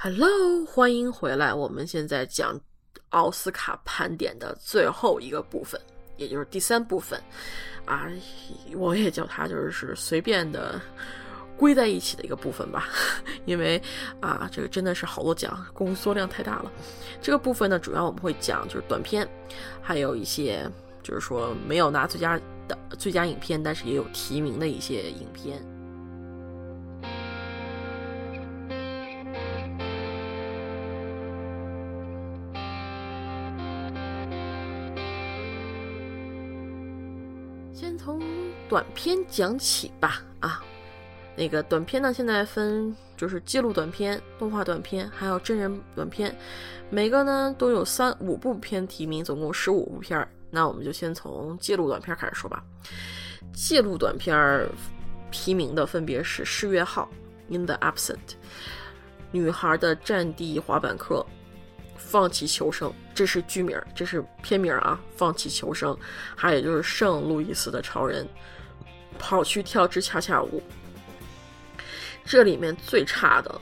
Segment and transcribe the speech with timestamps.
[0.00, 1.52] Hello，欢迎回来。
[1.52, 2.56] 我们现在讲
[3.08, 5.80] 奥斯卡盘点的最后一个部分，
[6.16, 7.20] 也就是第三部分
[7.84, 8.06] 啊，
[8.76, 10.80] 我也叫它就是随便的
[11.56, 12.88] 归在一起的一个部分吧。
[13.44, 13.82] 因为
[14.20, 16.70] 啊，这个真的是好多奖，工作量太大了。
[17.20, 19.28] 这个部分呢，主要我们会讲就是短片，
[19.82, 20.64] 还有一些
[21.02, 22.38] 就是说没有拿最佳
[22.68, 25.60] 的最佳影片，但是也有提名的一些影片。
[38.68, 40.62] 短片讲起吧，啊，
[41.34, 46.36] 那个短片呢，现在分就是记录短片、动画短片，还有真人短片，
[46.90, 50.28] 每个呢都有三五部片提名，总共十五部片儿。
[50.50, 52.62] 那我们就先从记录短片开始说吧。
[53.52, 54.68] 记录短片儿
[55.30, 57.08] 提名的分别是《失约号》
[57.54, 58.14] （In the Absent）、
[59.30, 61.24] 《女孩的战地滑板课》。
[61.96, 64.98] 放弃求生，这是剧名，这是片名啊！
[65.14, 65.94] 放弃求生，
[66.34, 68.26] 还有就是圣路易斯的超人，
[69.18, 70.62] 跑去跳支恰恰舞。
[72.24, 73.60] 这里面最差的，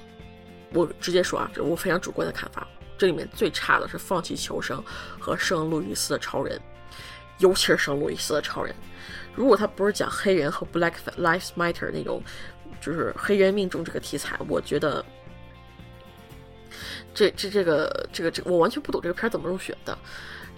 [0.73, 2.67] 我直接说啊，这我非常主观的看法，
[2.99, 4.83] 这里面最差的是放弃求生
[5.19, 6.61] 和圣路易斯的超人，
[7.39, 8.75] 尤其是圣路易斯的超人。
[9.35, 12.23] 如果他不是讲黑人和 Black Lives Matter 那种，
[12.81, 15.05] 就是黑人命中这个题材，我觉得。
[17.15, 19.97] 这这这个这个这我完全不懂这个片怎么入选的。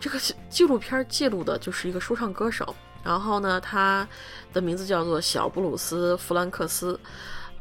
[0.01, 0.19] 这个
[0.51, 2.75] 纪录片记录的就是一个说唱歌手，
[3.09, 4.07] 然后呢，他
[4.53, 7.01] 的名字叫做小布鲁斯·弗兰克斯，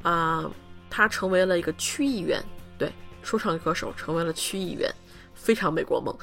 [0.01, 0.43] 啊，
[0.89, 2.43] 他成为了一个区议员，
[2.77, 4.93] 对，说唱歌手成为了区议员，
[5.33, 6.13] 非常美国梦，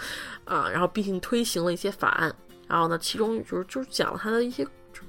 [0.45, 2.37] 啊，然后并且推行了一些法案，
[2.69, 5.01] 然后呢，其中就是就是讲了他的一些，就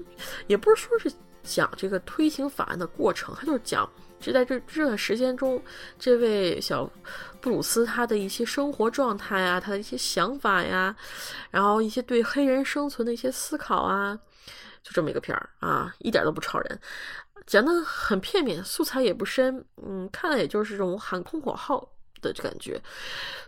[0.48, 1.12] 也不是说是
[1.44, 3.86] 讲这个推行法案的过程，他就是讲。
[4.20, 5.62] 就在这这段时间中，
[6.00, 6.90] 这位小
[7.40, 10.96] 布鲁斯他的一些生活状态啊，他的一些想法呀，
[11.52, 14.20] 然后一些对黑人生存的一些思考啊，
[14.82, 16.80] 就这么一个片儿啊，一点都不超人，
[17.46, 21.88] 讲的很片面，素材也不深，嗯，看了也就是这种喊空口号
[22.22, 22.82] 的感觉，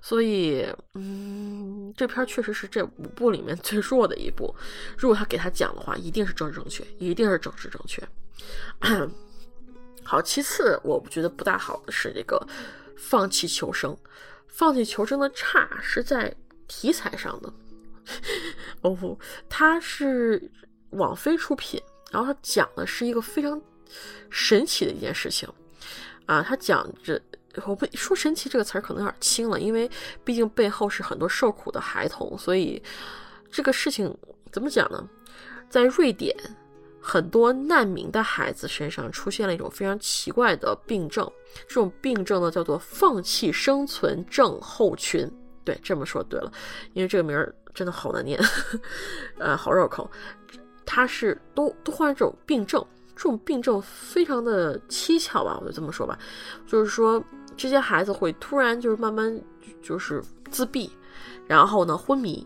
[0.02, 4.53] 所以，嗯，这片确实是这五部里面最弱的一部。
[4.96, 8.08] 如果他给他讲的话，一定是政治正确，一定是政治正确。
[10.07, 12.41] 好，其次我觉得不大好的是这个
[12.95, 13.95] 放弃求生，
[14.47, 16.34] 放弃求生的差是在
[16.66, 17.53] 题材上的。
[18.79, 19.19] 哦不，
[19.50, 20.50] 它是
[20.91, 23.62] 网飞出品，然后它讲的是一个非常
[24.29, 25.50] 神奇的一件事情
[26.25, 26.41] 啊。
[26.41, 27.22] 它讲着，
[27.66, 29.91] 我不说神奇这个词儿可能有点轻了，因为
[30.23, 32.81] 毕竟背后是很多受苦的孩童，所以
[33.51, 34.17] 这个事情
[34.53, 35.06] 怎么讲呢？
[35.69, 36.34] 在瑞典。
[37.09, 41.25] 很多难民的孩子身上出现了一种非常奇怪的病症，
[41.66, 45.25] 这种病症呢叫做放弃生存症候群。
[45.63, 46.51] 对，这么说对了，
[46.91, 48.38] 因为这个名儿真的好难念，
[49.40, 50.12] 呃，好绕口。
[50.85, 52.85] 他是都都患这种病症，
[53.16, 56.19] 这种病症非常的蹊跷吧，我就这么说吧，
[56.67, 57.23] 就是说
[57.56, 59.41] 这些孩子会突然就是慢慢
[59.81, 60.91] 就是自闭，
[61.47, 62.46] 然后呢昏迷，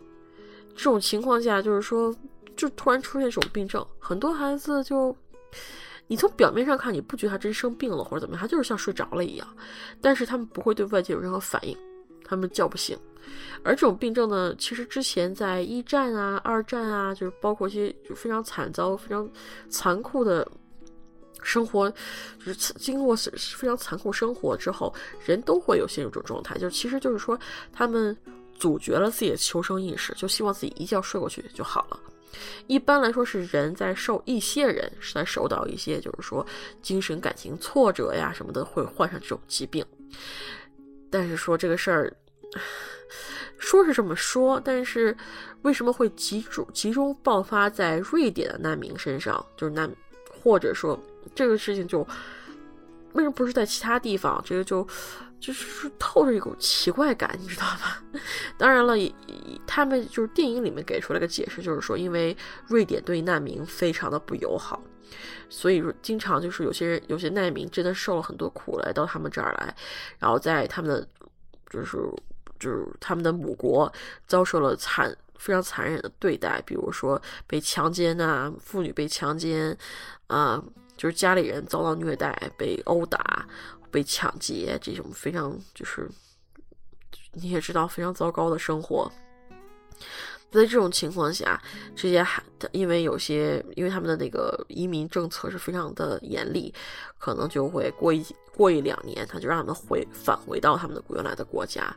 [0.75, 2.15] 这种情况下就是说。
[2.61, 5.15] 就突然出现这种病症，很多孩子就，
[6.05, 9.47] 你从表面上看，你不觉得他真生病了或者怎么样，他就是像睡着了一样，
[9.99, 11.75] 但是他们不会对外界有任何反应，
[12.23, 12.95] 他们叫不醒。
[13.63, 19.27] 而这种病症呢，其实之前在一战啊、二战啊，就是包括一些就非常惨遭、非常
[19.67, 20.47] 残酷的
[21.41, 21.89] 生活，
[22.37, 24.93] 就是经过非常残酷生活之后，
[25.25, 27.35] 人都会有陷入这种状态，就其实就是说
[27.73, 28.15] 他们
[28.53, 31.99] 阻绝了自己的求生意识，就希望自己一觉睡过去就好了。
[32.67, 36.45] 一般来说是人在受一些人是在受到一些就是说
[36.81, 39.85] 精神感情挫折呀什么的会患上这种疾病，
[41.09, 42.13] 但是说这个事儿
[43.57, 45.15] 说是这么说，但是
[45.61, 49.45] 为什么会集中集中爆发在瑞典的难民身上？
[49.55, 49.89] 就是难，
[50.41, 50.99] 或者说
[51.35, 51.99] 这个事情就
[53.13, 54.41] 为什么不是在其他地方？
[54.45, 54.87] 这个就。
[55.41, 58.01] 就是透着一股奇怪感，你知道吧？
[58.59, 58.93] 当然了，
[59.65, 64.79] 他们就是电影里面给出了个解释，就是说，因为瑞典对难民非常的不友好，
[65.49, 69.75] 所以经常就是有些人有些难民真的受了很多苦来到他们这儿来，
[70.19, 71.07] 然后在他们的
[71.71, 71.97] 就是
[72.59, 73.91] 就是他们的母国
[74.27, 79.75] 遭受了残非常残忍的对待，比如说被强奸啊，妇女被强奸
[80.27, 80.63] 啊，
[80.95, 83.47] 就是家里人遭到虐待，被殴打。
[83.91, 86.09] 被抢劫这种非常就是
[87.33, 89.11] 你也知道非常糟糕的生活，
[90.51, 91.61] 在这种情况下，
[91.95, 96.73] 这些孩因为有些因为他们的那个移民政策是非常的严厉，
[97.17, 101.95] 可能就会过一过一两年，他就让他们回返回到他们的原来的国家。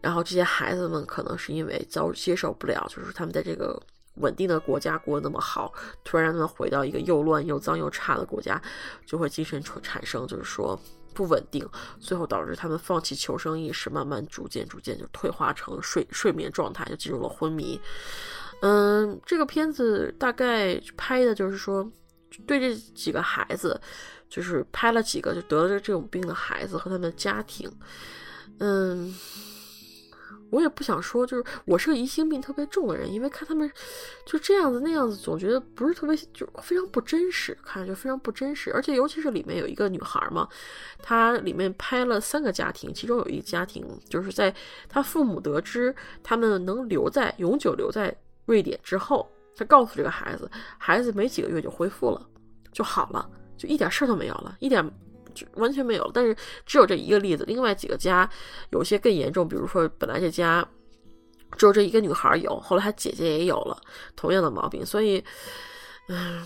[0.00, 3.80] 然后这些孩子们可能是因为遭接受不了，就是他们在这个
[4.14, 5.72] 稳定的国家过得那么好，
[6.04, 8.60] 突然让他们回到一个又乱又脏又差的国家，
[9.06, 10.78] 就会精神产生就是说。
[11.14, 11.68] 不稳定，
[12.00, 17.78] 最后导致他们放弃求生意识，慢慢逐渐逐渐就退化成睡睡眠状态，就进入了昏迷。
[18.62, 21.86] 嗯，这个片子大概拍的就是说，
[22.46, 23.78] 对这几个孩子，
[24.30, 27.70] 就是拍了几个就得了这种病的孩子和他们的家庭。
[28.60, 29.14] 嗯。
[30.52, 33.68] 我也不想说，就是我是个疑心病特别重的人，因为看他们
[34.26, 38.70] 就这样子那样子，总觉得不是特别，就非常不真实，看着就非常不真实。
[38.74, 40.46] 而且尤其是里面有一个女孩嘛，
[41.02, 44.54] 她里面拍了三个家庭，其中有一个家庭就是在
[44.90, 48.14] 她父母得知他们能留在永久留在
[48.44, 49.26] 瑞典之后，
[49.56, 52.28] 她告诉这个孩子，孩子没几个月就恢复了，
[52.70, 53.26] 就好了，
[53.56, 54.86] 就一点事儿都没有了，一点。
[55.34, 57.44] 就完全没有了，但是只有这一个例子。
[57.46, 58.28] 另外几个家
[58.70, 60.66] 有些更严重，比如说本来这家
[61.56, 63.80] 只有这一个女孩有，后来她姐姐也有了
[64.16, 65.22] 同样的毛病，所以，
[66.08, 66.42] 嗯，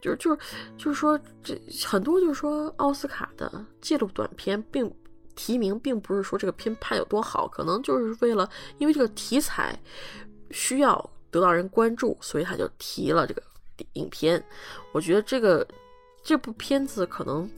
[0.00, 0.38] 就是就是
[0.78, 4.92] 就是说，这很多就是说奥斯卡的纪录短片并
[5.34, 9.76] 提名，并不是说这个片拍有多好，可能就是为了因为这个题材
[10.50, 13.42] 需要得到人关注，所以他就提了这个
[13.94, 14.42] 影片。
[14.92, 15.66] 我觉得这个
[16.22, 17.50] 这部片子可能。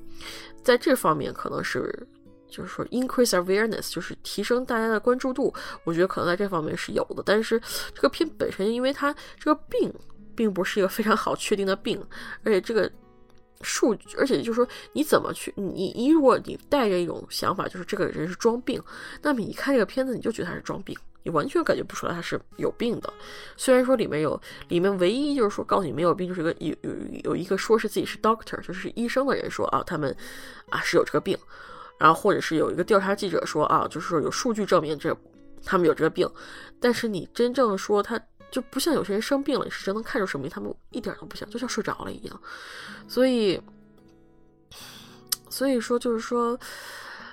[0.62, 2.06] 在这方面，可能是
[2.48, 5.52] 就是说 increase awareness，就是提升大家的关注度。
[5.84, 7.22] 我觉得可能在这方面是有的。
[7.24, 7.60] 但是
[7.94, 9.92] 这个片本身，因为它这个病
[10.34, 12.02] 并不是一个非常好确定的病，
[12.44, 12.90] 而且这个
[13.62, 18.82] 数，而且就是说你怎么去你你如果你带着一种想法，就是这个人是装病，
[19.20, 20.96] 那么你看这个片子，你就觉得他是装病。
[21.28, 23.12] 你完全感觉不出来他是有病的，
[23.54, 26.90] 虽然说里面有，里面唯一就是说告诉你没有病，就是个有有
[27.24, 30.16] 有一个说是自己是 doctor，就是医生的人说啊，他们
[30.70, 31.36] 啊是有这个病，
[31.98, 35.14] 然后或者是有一个调查记者说啊，就是说有数据证明这
[35.62, 36.26] 他们有这个病，
[36.80, 38.18] 但是你真正说他
[38.50, 42.40] 就不像有些人生病了，你是真能看出什么，他们一点都不像，就像睡着了一样，
[43.06, 43.60] 所以
[45.50, 46.58] 所以说就是说，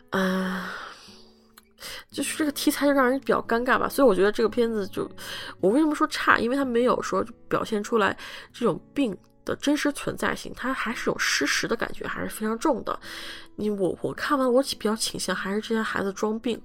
[0.10, 0.74] 啊。
[2.12, 5.10] 就是这个题材就让人比较尴尬吧，所以我觉得这个片子就，
[5.60, 6.38] 我为什么说差？
[6.38, 8.18] 因为它没有说表现出来
[8.54, 13.00] 这种病的真实存在性，它还是有失实的感觉，还是非常重的。
[13.56, 16.62] 你我我看完，我比较倾向还是这些孩子装病，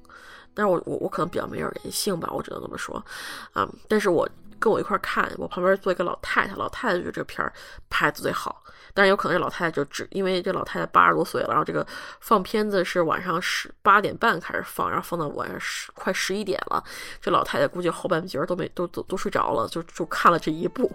[0.55, 3.05] 但是我我我可能比较没有人性吧，我只能这么说
[3.53, 3.69] 啊。
[3.87, 4.29] 但是我
[4.61, 7.53] 跟我一块看，我旁边坐一个老太太，老太太觉得这片儿
[7.89, 8.63] 拍的最好。
[8.93, 11.87] 但是有可能这老太太就只因为这老太太八十多岁了，然后这个
[12.21, 16.83] 放片子是晚上十八点半开始放，然后放到晚上十快十一点了，
[17.21, 20.91] 这老太太估计后半截都没都都都睡着了，就就看了这一部，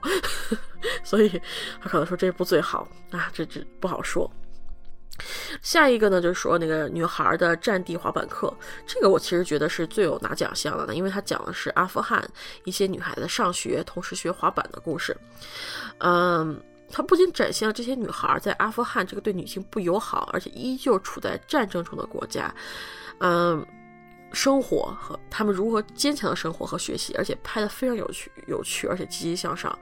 [1.03, 1.41] 所以
[1.81, 4.29] 她可能说这部最好啊，这这不好说。
[5.61, 8.53] 下一个呢，就是说那个女孩的战地滑板课，
[8.85, 12.27] 这个我其实觉得是最有拿奖项的呢，因为它讲的是阿富汗
[12.63, 15.15] 一些女孩子上学同时学滑板的故事，
[15.99, 16.61] 嗯。
[16.87, 22.53] 它不仅展现了这些女孩在阿富汗这个对女性不友好，而且依旧处在战争中的国家，
[23.19, 23.65] 嗯，
[24.35, 29.77] 生活和他们如何坚强的生活和学习，而且拍的非常有趣，有趣而且积极向上。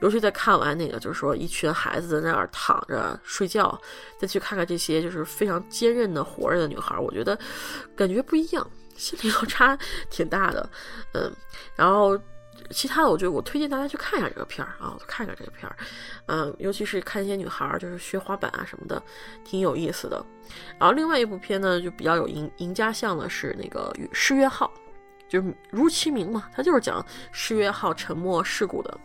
[0.00, 3.80] 尤其在看完那个，就是说一群孩子在那儿躺着睡觉，
[4.18, 7.38] 再去看看这些就是非常坚韧的活着的女孩，我觉得
[7.96, 9.78] 感觉不一样，心理落差
[10.10, 10.68] 挺大的，
[11.12, 11.32] 嗯，
[11.76, 12.18] 然后。
[12.70, 15.76] 其他的，我觉得我推荐大家去看一下这个片儿啊，看一下这个片儿，
[16.26, 19.02] 嗯，尤其是看一些女孩儿就是学滑板啊什么的，
[19.44, 20.24] 挺有意思的。
[20.78, 24.72] 然后另外一部片呢，就比较有赢赢家相的是那个《失约号》，
[25.30, 28.98] 就是如其名嘛，它就是讲失约号沉没事故的。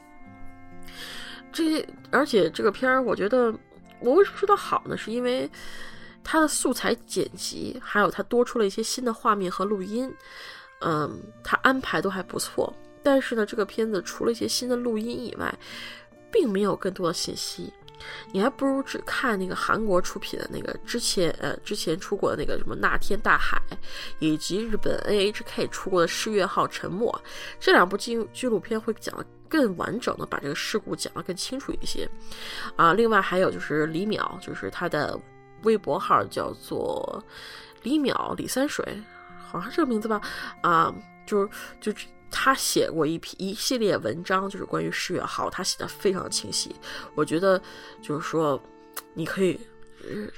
[1.51, 3.54] 这而且这个片儿，我觉得
[4.00, 4.96] 我为什么说它好呢？
[4.96, 5.50] 是因为
[6.24, 10.13] 它的素材剪辑，还有它多出了一些新的画面和录音，
[10.82, 12.74] 嗯，它安排都还不错。
[13.01, 15.53] 但是呢，这个片子除了一些新的录音以外，
[16.32, 17.72] 并没有更多的信息。
[18.32, 23.62] 你还不如只看那个韩国出品的那个之前呃之前出过的那个什么那天大海，
[24.20, 27.13] 以及日本 NHK 出过的失月号沉没
[27.60, 32.10] 这两部纪纪录片会讲的更完整的把这个事故讲得更清楚一些
[32.77, 32.94] 啊。
[32.94, 35.20] 另外还有就是李淼，就是他的
[35.63, 37.22] 微博号叫做
[37.84, 38.86] 李淼李三水，
[39.46, 40.22] 好像这个名字吧
[40.62, 41.50] 啊，就是
[41.82, 41.91] 就。
[42.31, 46.75] 他写过一批一系列文章，就是关于十月号，他写的非常清晰。
[47.15, 47.62] 我觉得
[48.01, 48.62] 就是说，
[49.13, 49.59] 你可以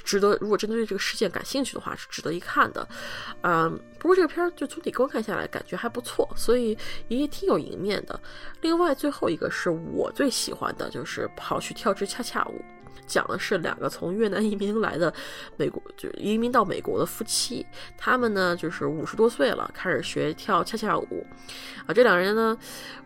[0.04, 2.88] 值得，如果真的对这个事件感兴趣的话，是值得一看的。
[3.42, 8.20] 嗯，不过这个片儿就总体观看下来感觉还不错，所以也挺有赢面的。
[8.62, 12.60] 另外，最后一个是我最喜欢的，就是跑去跳支恰恰舞。
[13.06, 15.14] 讲的是两个从越南移民来的
[15.58, 17.66] 美国，就移民到美国的夫妻，
[17.98, 21.26] 他们呢就是五十多岁了，开始学跳恰恰舞。
[21.86, 22.58] 啊，这两个人呢，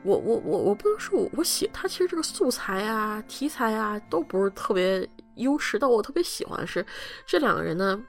[0.04, 6.86] 我我我我不能说我喜他，其实这个素材啊、题材啊都不是特别优势，但我特别喜欢的是
[7.26, 8.00] 这两个人呢，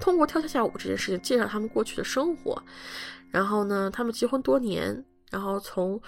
[0.00, 2.62] 通过跳恰恰舞这件事情介绍他们过去的生活，
[3.30, 6.00] 然后呢，他们结婚多年，然后从。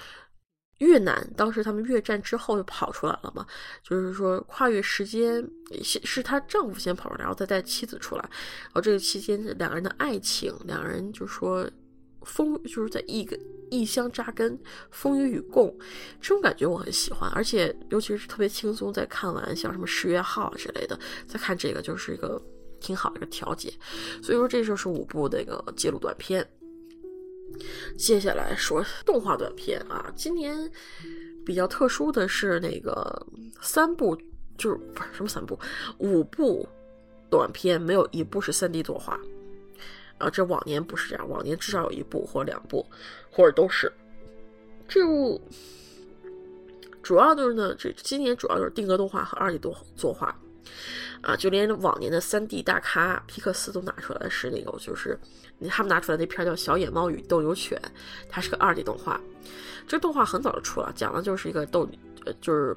[0.82, 3.46] 越南当时他们越战之后就跑出来了嘛，
[3.82, 5.48] 就是说跨越时间，
[5.82, 11.68] 先是她丈夫先跑出来，然后再带妻子出来，然后这个期间两个人的爱情，两个人就说
[12.24, 13.38] 风就是在一个
[13.70, 14.58] 异乡扎根，
[14.90, 15.72] 风雨与共，
[16.20, 22.42] 这种感觉我很喜欢，而且尤其是特别轻松，在看完像什么十月号之类的，再看这个就是一个
[22.80, 23.72] 挺好的一个调节，
[24.22, 26.46] 所以说这就是五部那个记录短片。
[27.97, 30.71] 接下来说动画短片啊，今年
[31.44, 33.26] 比较特殊的是那个
[33.61, 34.16] 三部，
[34.56, 35.59] 就是不是什么三部，
[35.99, 36.68] 五部
[37.30, 39.18] 短片没有一部是三 D 作画，
[40.18, 42.85] 啊，这往年不是这样，往年至少有一部或两部，
[43.30, 43.92] 或者都是。
[44.88, 45.00] 这
[47.02, 50.37] 主要就是呢，这今年主要就是定格动画和二 D 动作画。
[51.21, 55.19] 啊，就连往年的三 D 大咖皮克斯都拿出来的是那个，就是
[55.69, 57.81] 他们拿出来那片叫《小野猫与斗牛犬》，
[58.28, 59.21] 它是个二 D 动画。
[59.87, 61.88] 这动画很早就出了，讲的就是一个斗，
[62.25, 62.76] 呃，就是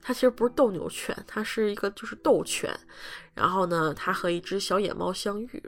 [0.00, 2.74] 它其实不是斗牛犬，它是一个就是斗犬。
[3.34, 5.62] 然后呢，它和一只小野猫相遇。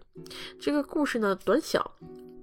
[0.60, 1.92] 这个故事呢短小。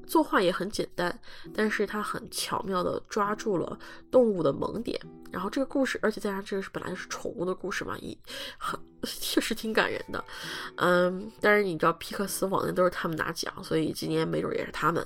[0.06, 1.20] 作画也很简单，
[1.54, 3.78] 但是它很巧妙地抓住了
[4.12, 5.00] 动物的萌点。
[5.32, 8.16] 然后这个故事，而且再加上这个是本来就是宠物的故事嘛，一
[8.58, 10.24] 很 确实挺感人的。
[10.76, 15.06] 嗯，但是你知道皮克斯往年都是他们拿奖，所以今年没准也是他们。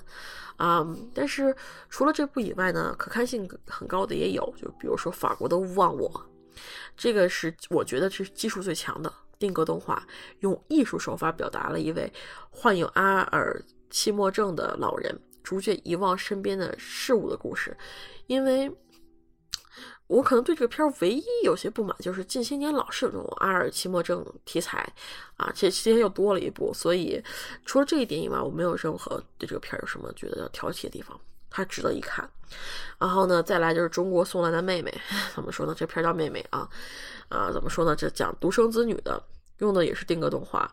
[0.58, 1.56] 啊，但是
[1.90, 6.10] 除了这部以外呢，可看性很高的也有，就比如说法国的《勿忘我》，
[6.98, 10.06] 这个是我觉得是技术最强的定格动画，
[10.40, 12.12] 用艺术手法表达了一位
[12.50, 13.64] 患有阿尔。
[13.90, 17.76] 期末症的老人逐渐遗忘身边的事物的故事，
[18.28, 18.72] 因为
[20.08, 24.90] 我可能对这个片儿唯一有些不满，就是近些年老是有这种阿尔期末症题材
[25.36, 27.22] 啊，这今天又多了一部，所以
[27.66, 32.30] 除了这一点以外，我没有任何对这个片儿有什么觉得要挑剔的地方，它值得一看。
[32.98, 34.94] 然后呢，再来就是中国送来的妹妹，
[35.36, 35.76] 怎么说呢？
[35.78, 36.70] 这片儿叫妹妹啊
[37.28, 37.94] 啊，怎么说呢？
[37.94, 39.22] 这讲独生子女的，
[39.58, 40.72] 用的也是定格动画。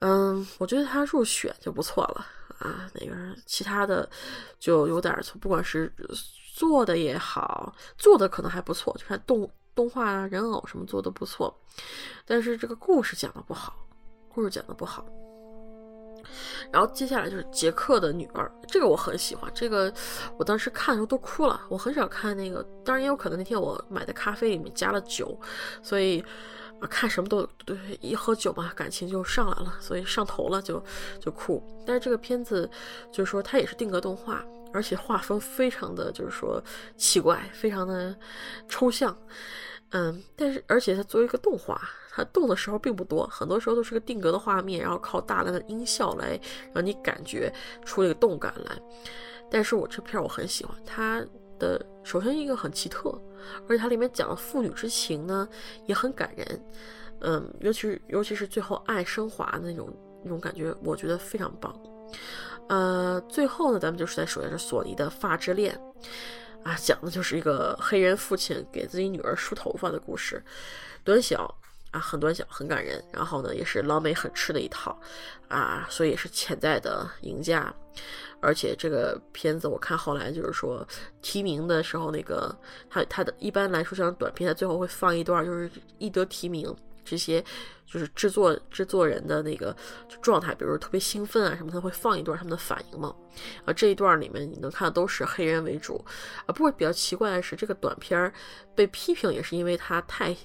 [0.00, 2.26] 嗯，我觉得他入选就不错了
[2.58, 2.90] 啊。
[2.92, 3.14] 那个
[3.46, 4.08] 其他的
[4.58, 5.90] 就有点，不管是
[6.54, 11.58] 做的也好，做的可能还不错，就看动动画啊人偶什么做的不错，
[12.26, 13.74] 但是这个故事讲的不好，
[14.28, 15.06] 故事讲的不好。
[16.70, 19.92] 然后接下来就是杰克的女儿，这个我很喜欢，这个
[20.36, 21.62] 我当时看的时候都哭了。
[21.70, 25.40] 我很少看那个，当然也有可能那天我买的咖啡里面加了酒，
[25.82, 26.22] 所以。
[26.80, 30.82] 啊，看什么都对，一喝酒嘛，感情就上来了，所以上头了就
[31.18, 31.62] 就哭。
[31.86, 32.68] 但是这个片子
[33.10, 36.62] 就是说它也是定格动画，而且画风非常的就是说
[36.96, 38.14] 奇怪，非常的
[38.68, 39.16] 抽象。
[39.90, 41.80] 嗯，但是而且它作为一个动画，
[42.10, 46.38] 它动的时候并不多，很多时候都是个定格的画面，然后靠大量的音效来
[46.74, 47.50] 让你感觉
[47.84, 48.78] 出这个动感来。
[49.50, 51.24] 但是我这片我很喜欢它。
[51.58, 53.10] 的首先一个很奇特，
[53.68, 55.48] 而且它里面讲的父女之情呢
[55.86, 56.64] 也很感人，
[57.20, 61.74] 嗯，尤其是尤其是最后爱升华的那种那种感觉，我觉得非常棒。
[62.68, 65.78] 呃，最后呢，咱们就是在说的是索尼的《发之恋》，
[66.68, 70.42] 啊，讲的就是一个黑人父亲给自己女儿梳头发的故事，
[71.04, 71.52] 短小
[71.90, 73.02] 啊，很短小，很感人。
[73.12, 74.98] 然后呢，也是老美很吃的一套
[75.48, 77.72] 啊，所以也是潜在的赢家。
[78.40, 80.86] 而且这个片子我看后来就是说
[81.22, 82.54] 提名的时候，那个
[82.90, 87.42] 他他的一般来说像短片他最后会放一段，就是一得提名这些
[87.86, 89.74] 就是制作制作人的那个
[90.20, 93.14] 状态，比如说特别兴奋啊什么，他会放一段他们的反应嘛。
[93.64, 96.04] 啊，这一段里面你能看到都是黑人为主
[96.44, 96.52] 啊。
[96.52, 98.30] 不过比较奇怪的是，这个短片
[98.74, 100.36] 被批评也是因为它太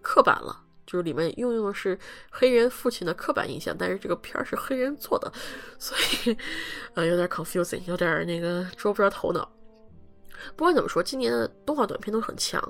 [0.00, 0.62] 刻板了。
[0.86, 1.98] 就是里面运用的是
[2.30, 5.32] 黑人父亲的刻板印象，但是这个片儿是黑人做的，
[5.78, 6.36] 所以
[6.94, 9.50] 呃有点 confusing，有点那个捉不着头脑。
[10.54, 12.62] 不管怎么说，今年的动画短片都很强，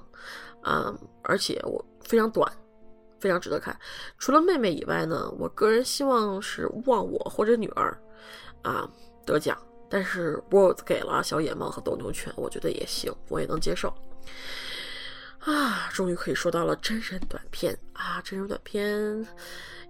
[0.62, 2.50] 嗯，而且我非常短，
[3.20, 3.78] 非常值得看。
[4.18, 8.00] 除了妹妹以外呢，我个人希望是忘我或者女儿
[8.62, 8.88] 啊
[9.26, 9.58] 得奖，
[9.90, 13.92] 但是 words 给了小野猫和斗牛犬，我觉得也行，我也能接受。
[15.46, 18.20] 啊，终于可以说到了真人短片啊！
[18.24, 19.26] 真人短片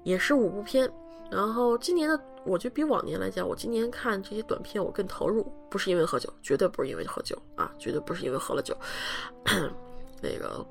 [0.05, 0.91] 也是五部片。
[1.31, 8.77] 然后今年的，我觉得比往年来讲，我今年看这些短片我更投入，不是因为喝酒，绝对不是因为喝酒啊，绝对不是因为喝了酒。
[10.23, 10.65] 那个，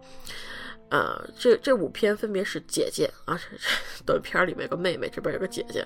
[0.90, 5.86] 呃，这这五篇分别是姐姐啊，这这短片里面有个妹妹，这边有个姐姐，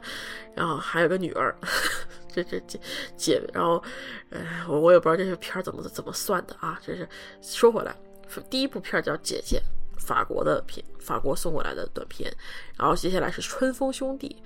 [0.53, 1.55] 然后还有个女儿，
[2.31, 2.79] 这这姐
[3.17, 3.81] 姐，然后，
[4.29, 6.79] 哎，我我也不知道这些片怎么怎么算的啊。
[6.85, 7.07] 这是
[7.41, 7.95] 说回来，
[8.49, 9.61] 第一部片叫姐姐。
[9.97, 12.33] 法国的片，法国送过来的短片，
[12.77, 14.41] 然后接下来是春风兄弟，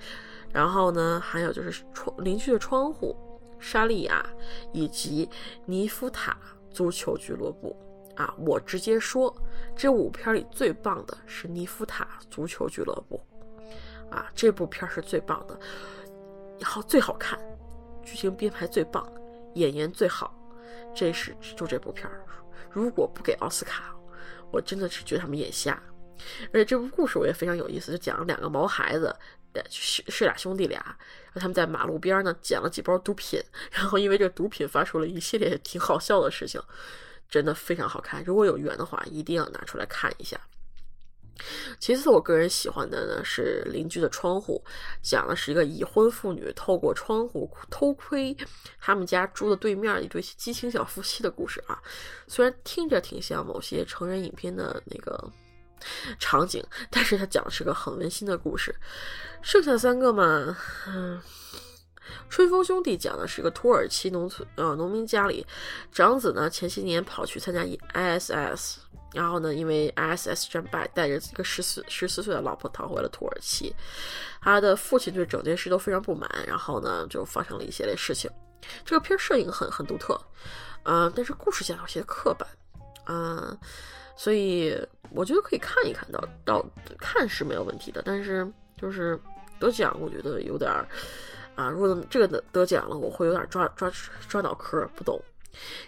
[0.52, 3.16] 然后呢，还有就是窗邻居的窗户，
[3.60, 4.26] 莎莉亚
[4.72, 5.30] 以及
[5.64, 6.36] 尼夫塔
[6.70, 7.74] 足球俱乐部。
[8.16, 9.34] 啊，我直接说，
[9.76, 13.18] 这五片里最棒的是尼夫塔足球俱乐部。
[14.10, 15.58] 啊，这部片是最棒的，
[16.62, 17.38] 好最好看，
[18.02, 19.10] 剧情编排最棒，
[19.54, 20.34] 演员最好，
[20.94, 22.24] 这是就这部片儿，
[22.74, 23.94] 如果不给奥斯卡。
[24.50, 25.82] 我真的是觉得他们眼瞎，
[26.52, 29.12] 而且这部故事我也非常有意思，就讲了两个毛孩子，
[29.68, 30.96] 是是俩兄弟俩，
[31.34, 36.62] 他们在马路边呢捡了几包毒品，然后因为这毒品发生了一系列挺好笑的事情，
[37.28, 38.22] 真的非常好看。
[38.22, 40.40] 如果有缘的话，一定要拿出来看一下。
[41.80, 44.62] 其次，我个人喜欢的呢是邻居的窗户，
[45.02, 48.36] 讲的是一个已婚妇女透过窗户偷窥
[48.80, 51.82] 他们家住的对面一对激情小夫妻的故事啊。
[52.28, 55.30] 虽然听着挺像某些成人影片的那个
[56.18, 58.74] 场景，但是它讲的是个很温馨的故事。
[59.42, 61.20] 剩下三个嘛，嗯，
[62.30, 65.44] 春风兄弟讲的是一个土耳其农村呃农民家里，
[65.92, 67.62] 长子呢前些年跑去参加
[67.92, 68.76] ISS。
[69.14, 73.74] 然后呢，因为 ISS 战败，带着一个十四十四岁的老婆逃回了土耳其。
[74.42, 78.30] 他的父亲对整件事都非常不满，然后呢，就发生了一系列事情。
[78.84, 80.20] 这个片摄影很很独特，
[80.82, 82.46] 嗯，但是故事线有些刻板，
[83.06, 83.56] 嗯，
[84.16, 84.76] 所以
[85.10, 86.66] 我觉得可以看一看到到
[86.98, 89.18] 看是没有问题的，但是就是
[89.58, 90.70] 得奖，我觉得有点
[91.54, 93.90] 啊，如果这个得得奖了，我会有点抓抓
[94.28, 95.18] 抓脑壳，不懂。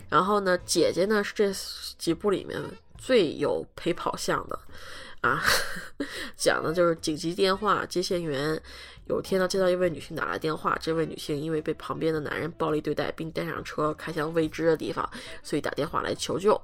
[0.09, 1.52] 然后呢，姐姐呢是这
[1.99, 2.59] 几部里面。
[2.97, 4.59] 最有陪跑相的
[5.21, 5.43] 啊，
[6.37, 8.61] 讲的就是紧急电话接线员
[9.07, 15.09] 有天呢接到一位女性打来电话，这位女性因为被旁边的男人暴力对待，并带上车开向未知的地方，
[15.43, 16.61] 所以打电话来求救。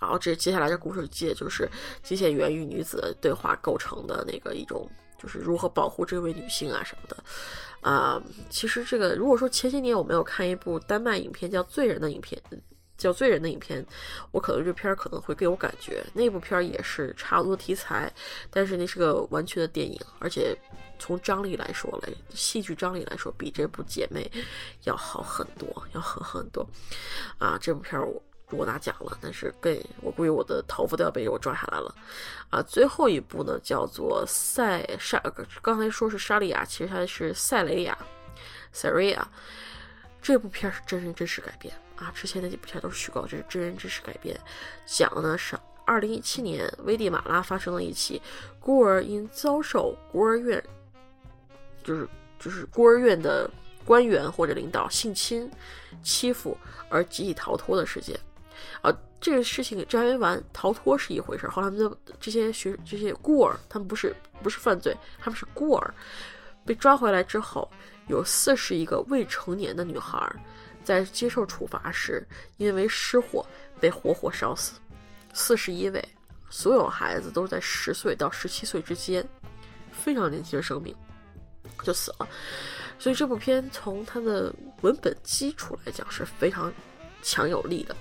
[0.00, 1.68] 然后这接下来的故事记就是
[2.02, 7.16] 接线员与女子对话构成的那个一种，就是如何保护这位女性啊什么的。
[7.82, 12.40] 啊，其实这个如果说前些年我没有看一部丹麦影片叫《罪人》的影片。
[13.00, 13.84] 叫罪人的影片，
[14.30, 18.12] 我可能这片儿可能会给我感觉，那部片儿也是差不多题材，
[18.50, 20.54] 但是那是个完全的电影，而且
[20.98, 24.30] 从张力来说嘞，戏剧张力来说，比这部姐妹
[24.84, 26.64] 要好很多，要好很多。
[27.38, 31.94] 啊，这部片儿我我拿奖了，但是更我估计我的头发都要被我抓下来了。
[32.50, 35.18] 啊，最后一部呢叫做塞莎，
[35.62, 37.96] 刚才说是莎莉亚，其实它是塞雷亚，
[38.72, 39.26] 塞瑞亚。
[40.22, 41.74] 这部片是真人真实改编。
[42.00, 44.34] 啊，之前那几部片都是虚构，这是真人真事改编，
[44.86, 48.20] 讲的呢是二零一七年危地马拉发生了一起
[48.58, 50.62] 孤儿因遭受孤儿院，
[51.84, 52.08] 就是
[52.38, 53.50] 就是孤儿院的
[53.84, 55.50] 官员或者领导性侵、
[56.02, 56.56] 欺负
[56.88, 58.18] 而集体逃脱的事件。
[58.80, 65.94] 啊，这个事情这还没完，逃脱是一回事，后来他们的这些学这些孤儿，他们不是不是犯罪，他们是孤儿，
[66.64, 67.70] 被抓回来之后，
[68.06, 70.18] 有四十一个未成年的女孩。
[70.84, 73.44] 在接受处罚时，因为失火
[73.80, 74.72] 被活活烧死，
[75.32, 76.08] 四十一位，
[76.48, 79.26] 所有孩子都是在十岁到十七岁之间，
[79.92, 80.94] 非常年轻的生命
[81.82, 82.28] 就死了。
[82.98, 86.72] 所以这部片从它的文本基础来讲是非常
[87.22, 87.96] 强有力的，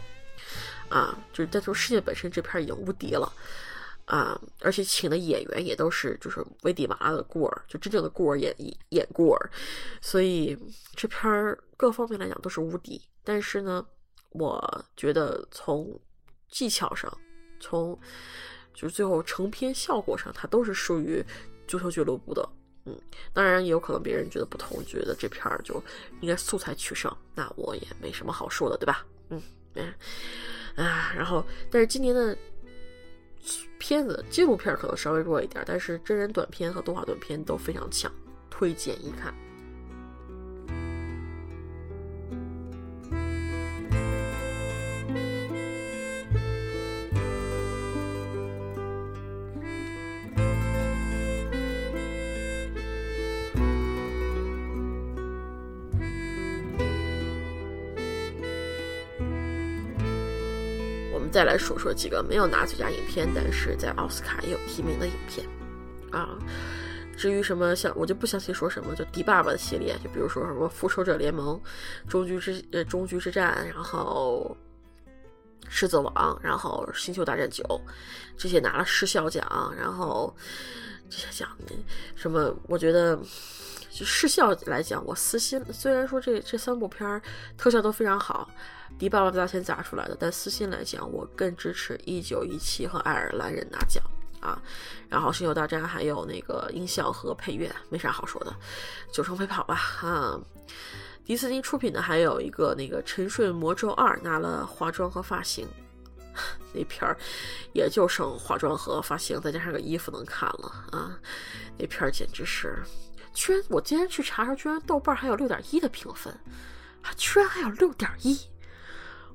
[0.89, 3.31] 啊，就是在从世界本身这片已经无敌了。
[4.05, 8.51] 啊，而且请的演员也都是就是危地马拉的孤儿，就真正的孤儿演
[8.89, 9.51] 演孤儿，
[10.01, 10.57] 所以
[10.95, 13.01] 这片儿各方面来讲都是无敌。
[13.23, 13.85] 但是呢，
[14.31, 15.97] 我觉得从
[16.49, 17.09] 技巧上，
[17.61, 17.97] 从
[18.73, 21.23] 就是最后成片效果上，它都是属于
[21.65, 22.47] 足球俱乐部的。
[22.83, 22.99] 嗯，
[23.31, 25.81] 当然也有可能别人觉得不同，觉得这片儿就
[26.19, 29.05] 应该素材取胜，那我也没什么好说的，对吧？
[29.29, 29.41] 嗯
[29.75, 29.93] 嗯
[30.75, 32.37] 啊，然后但是今年的。
[33.79, 38.11] 片子纪录片可能稍微弱一点，但是真人短片和动画短片都非常强，
[38.49, 39.33] 推荐一看。
[61.29, 65.47] 再来说说几个没有拿最佳影片，但是在奥斯卡也有提名的影片
[66.11, 66.37] 啊。
[67.15, 71.59] 至于什么像我就不详细说什么，就迪爸爸的系列，就比如说什么复仇者联盟、
[72.07, 74.55] 终局之呃终局之战，然后
[75.67, 77.63] 狮子王，然后星球大战九，
[78.37, 80.33] 这些拿了视效奖，然后
[81.09, 81.49] 这些奖
[82.15, 83.19] 什么，我觉得
[83.99, 87.21] 就视效来讲，我私心虽然说这这三部片儿
[87.57, 88.49] 特效都非常好，
[88.97, 94.01] 迪爸爸大钱砸出来的，但私心来讲，我更支持一九一七和爱尔兰人拿奖。
[94.39, 94.57] 啊，
[95.09, 98.55] 然后《星球大战》还有那个音效和配乐，没啥好说的，
[99.11, 100.39] 九成飞跑吧啊！
[101.25, 105.67] 迪士尼出品的还有一个那个《沉睡魔咒二》，拿了化妆和发型，
[106.71, 107.17] 那片儿
[107.73, 111.19] 也就剩化妆和发型，再加上个衣服能看了啊！
[111.77, 112.81] 那片儿简直是，
[113.33, 116.33] 居然我今天去查查，居然豆瓣还有六点一的评分，
[117.01, 118.37] 啊，居然还有六点一，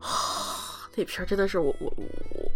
[0.01, 2.51] 啊那片真的是我我我。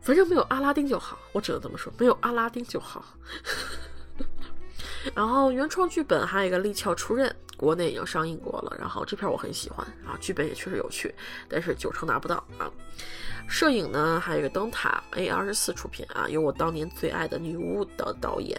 [0.00, 3.04] 反正没有阿拉丁就好，我只能这么说，没有阿拉丁就好。
[5.14, 7.28] 然后原创剧本还有一个《立翘出任》，
[7.64, 8.76] 国内已经上映过了。
[8.78, 11.14] 然后这片我很喜欢啊，剧本也确实有趣，
[11.48, 12.70] 但是九成拿不到啊。
[13.46, 18.58] 摄影呢，还有一个灯塔 A 二十四出品啊，由我当年最爱的女巫的导演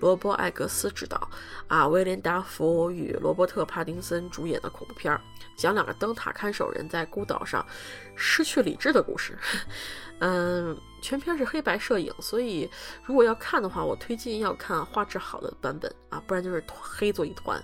[0.00, 1.28] 罗伯·艾格斯执导
[1.68, 5.16] 啊，威廉·达福与罗伯特·帕丁森主演的恐怖片，
[5.56, 7.64] 讲两个灯塔看守人在孤岛上
[8.16, 9.38] 失去理智的故事。
[10.18, 12.68] 嗯，全片是黑白摄影，所以
[13.04, 17.62] 如果要看的话，我推荐要看画质好的版本啊，不然就是黑作一团。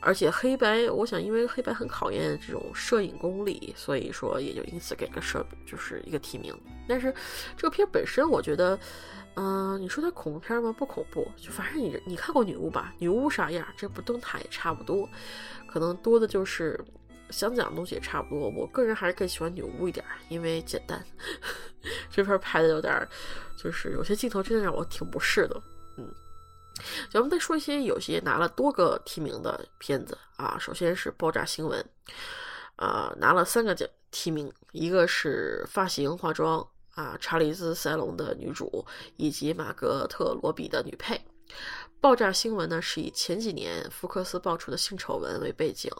[0.00, 6.56] 而且黑白，我想因为黑白很考验这种摄影功力，所以说也就因此给个摄就是一个提名。
[6.88, 7.12] 但是
[7.56, 8.78] 这个片本身，我觉得，
[9.34, 10.72] 嗯，你说它恐怖片吗？
[10.76, 12.94] 不恐怖，就反正你你看过女巫吧？
[12.98, 13.66] 女巫啥样？
[13.76, 15.08] 这部灯塔也差不多，
[15.66, 16.78] 可能多的就是。
[17.30, 20.98] 想讲的东西也差不多，我个人还是更喜欢女巫一点，因为简单。
[22.10, 23.06] 这片拍的有点，
[23.54, 25.62] 就是有些镜头真的让我挺不适的。
[25.98, 26.10] 嗯，
[27.10, 30.56] 咱们再说一些有些拿了多个提名的片子啊。
[30.58, 31.84] 首先是《爆炸新闻》，
[32.76, 38.86] 啊，拿了三个奖提名，一个是发型化妆啊，查理兹·塞隆的女主，
[39.16, 41.20] 以及马格特·罗比的女配。
[42.00, 45.90] 爆炸新闻呢，是以前几年福克斯爆出的性丑闻为背景，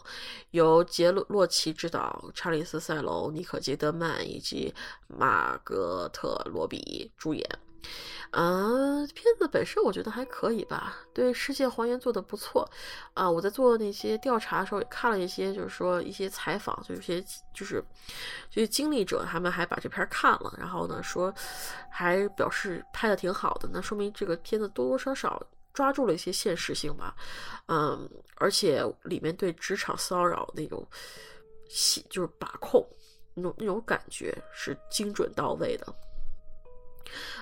[0.51, 4.73] 由杰洛洛奇执导，查理斯·塞隆、尼可基德曼以及
[5.07, 7.45] 马格特·罗比主演。
[8.31, 8.78] 啊，
[9.13, 12.69] 片子本身我觉得还可以吧，对事件还原做的不错。
[13.13, 17.83] 啊，我在做那些调查的时候也看了一些，就是说一些采访，就有些就是
[18.49, 21.33] 这些经历者他们还把这片看了，然后呢说
[21.91, 25.41] 还表示拍的挺好的，那说明这个片子多多少少。
[25.71, 27.15] 抓住了一些现实性吧，
[27.67, 30.85] 嗯，而且里面对职场骚扰那种
[31.69, 32.85] 细就是把控
[33.33, 35.95] 那种那种感觉是精准到位的。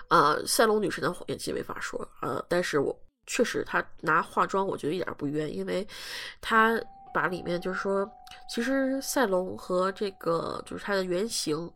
[0.08, 5.88] 啊，赛龙女神的演技没法说，呃，但是我确实她拿化妆，我觉得一点不冤，因为
[6.42, 6.80] 她
[7.14, 8.10] 把里面就是说，
[8.50, 11.72] 其实赛龙和这个就是她的原型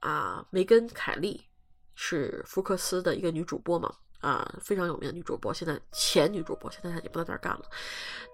[0.00, 1.42] 啊，梅根凯利
[1.94, 3.92] 是福克斯的一个女主播嘛。
[4.20, 7.62] 啊，非常有名的女主播，现在前女主播，现在她已经不在那儿干了。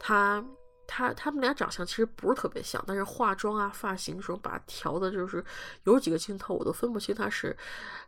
[0.00, 0.44] 她，
[0.86, 5.44] 她，他们俩长相其实不是特别像，但是化妆啊、发型时候把调的，就是
[5.84, 7.56] 有几个镜头我都分不清她是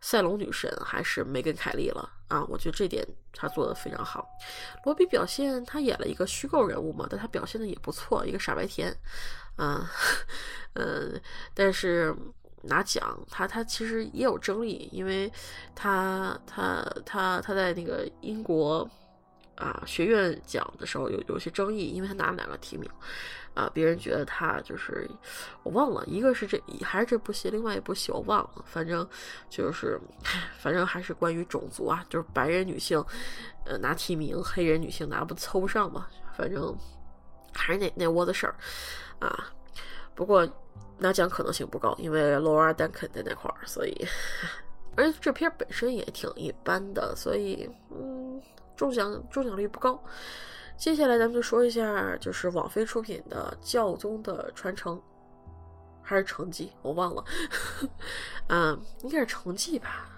[0.01, 2.45] 赛隆女神还是梅根凯利了啊。
[2.49, 4.27] 我觉得这点她做的非常好。
[4.85, 8.97] 罗比表现，她演了一个虚构人物嘛，但她表现的也不错，一个傻白甜，
[9.57, 9.91] 啊，
[10.75, 11.21] 嗯，
[11.55, 12.15] 但是。
[12.63, 15.33] 拿奖，他他其实也有争议，因为
[15.77, 18.87] 他他他他在那个英国
[19.59, 22.89] 啊学院奖的时候有有些争议，因为他拿了两个提名，
[23.55, 25.07] 啊，别人觉得他就是
[25.63, 29.07] 我忘了，一个是这还是这部戏，另外一部戏我忘了，反正
[29.51, 30.01] 就是
[30.59, 33.05] 反正还是关于种族啊，就是白人女性
[33.67, 36.75] 呃拿提名，黑人女性拿不凑不上嘛，反正
[37.53, 38.55] 还是那那窝子事儿
[39.19, 39.51] 啊，
[40.15, 40.49] 不过。
[41.01, 44.05] 拿奖可能性不高，因为 Laura Duncan 在那块儿，所以，
[44.99, 48.43] 而且这片本身也挺一般的，所以，嗯，
[48.79, 50.03] 中奖中奖率不高。
[50.79, 54.97] 接下来咱们就说一下，就是网飞出品的《教宗的传承》，
[56.01, 57.25] 还是成绩我忘了，
[58.49, 60.09] 嗯，应该是成绩吧，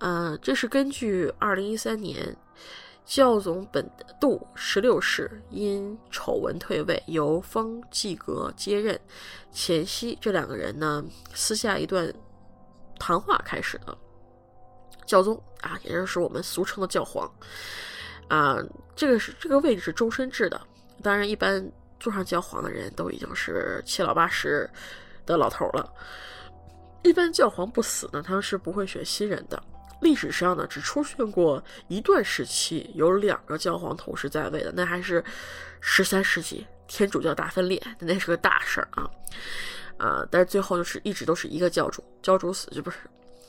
[0.00, 2.36] 嗯，这是根据二零一三年。
[3.06, 9.00] 教宗本笃十六世因丑闻退位，由方济各接任。
[9.50, 11.04] 前夕，这两个人呢
[11.34, 12.12] 私下一段
[13.00, 13.98] 谈话开始的。
[15.04, 17.30] 教宗啊，也就是我们俗称的教皇
[18.28, 18.58] 啊，
[18.94, 20.60] 这个是这个位置是终身制的。
[21.02, 21.66] 当然，一般
[21.98, 24.68] 坐上教皇的人都已经是七老八十。
[25.26, 25.88] 的老头了。
[27.04, 29.62] 一般教皇不死呢，他们是不会选新人的。
[30.00, 35.22] 历史上呢，只出现过一段时期有两个教皇同时在位的，那还是
[35.80, 39.08] 十三世纪天主教大分裂，那是个大事儿啊。
[39.98, 42.98] 啊，但是最后就是一直都是一个教主，教主死就不是，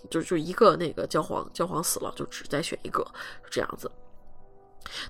[0.09, 3.05] 就就一个那个教皇，教皇死了就只再选一个，
[3.49, 3.91] 这样子。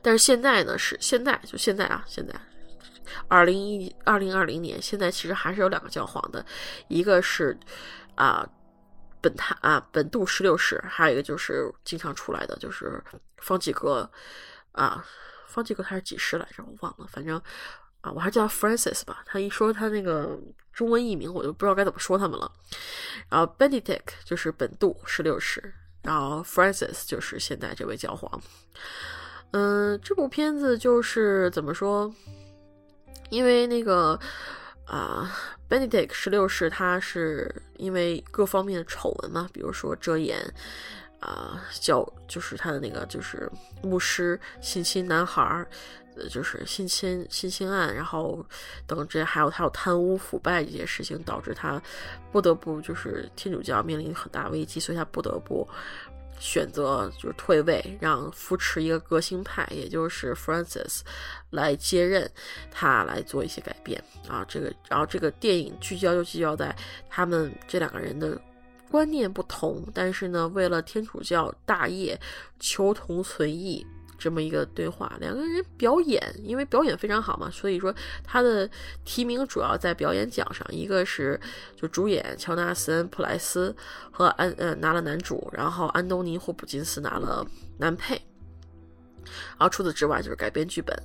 [0.01, 2.33] 但是现在呢，是现在就现在啊，现在
[3.27, 6.45] 二零一二零二零年，现在其实还是有两个教皇的，
[6.87, 7.57] 一个是
[8.15, 8.47] 啊。
[9.23, 12.99] 本他啊，本杜十六世，还有一个就是经常出来的，就是
[13.37, 14.09] 方济各
[14.71, 15.05] 啊，
[15.47, 16.63] 方济各他是几世来着？
[16.63, 17.39] 我忘了，反正
[18.01, 19.23] 啊，我还是叫 Francis 吧。
[19.25, 20.37] 他一说他那个
[20.73, 22.51] 中文译名，我就不知道该怎么说他们了。
[23.29, 28.41] 然后 Benedict 就是本杜十六世，然后 Francis 就是现在这位教皇。
[29.51, 32.13] 嗯，这部片子就是怎么说？
[33.29, 34.19] 因为那个。
[34.85, 35.31] 啊
[35.69, 40.37] ，Benedict 十六世，他是因为各方面的丑闻嘛，比如说遮掩，
[41.21, 43.49] 啊，教就是他的那个就是
[43.81, 45.65] 牧师性侵男孩儿，
[46.29, 48.45] 就是性侵性侵案，然后
[48.85, 51.81] 等这还有他有贪污腐败这些事情，导致他
[52.31, 55.67] 不得不就是天主教面临很大危机，所以他不得不。
[56.43, 61.01] 选择就是退位，让扶持一个革新派，也就是 Francis
[61.51, 62.27] 来接任，
[62.71, 64.43] 他来做一些改变啊。
[64.47, 66.75] 这个，然后这个电影聚焦就聚焦在
[67.07, 68.41] 他们这两个人的
[68.89, 72.19] 观念不同，但是呢，为了天主教大业，
[72.59, 73.85] 求同存异。
[74.21, 77.91] 这么一个对话，两个人表演，因为表演非常好嘛，所以说
[78.23, 78.69] 他的
[79.03, 81.39] 提名主要在表演奖上，一个是
[81.75, 83.75] 就主演乔纳森·普莱斯
[84.11, 87.43] 和安呃拿了男主，然后安东尼·霍普金斯拿了
[87.79, 88.13] 男配，
[89.57, 90.95] 然后除此之外就是改编剧本，